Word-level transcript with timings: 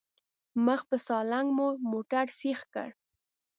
مخ 0.65 0.81
په 0.89 0.97
سالنګ 1.05 1.47
مو 1.57 1.67
موټر 1.91 2.25
سيخ 2.39 2.59
کړ. 2.73 2.89